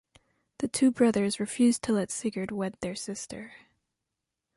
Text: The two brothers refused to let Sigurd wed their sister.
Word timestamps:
The 0.57 0.67
two 0.67 0.89
brothers 0.89 1.39
refused 1.39 1.83
to 1.83 1.93
let 1.93 2.09
Sigurd 2.09 2.49
wed 2.49 2.75
their 2.81 2.95
sister. 2.95 3.53